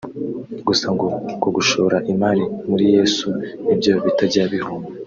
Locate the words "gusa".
0.67-0.87